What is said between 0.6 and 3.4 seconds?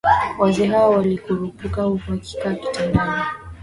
hao walikurupuka huku wakikaa kitandani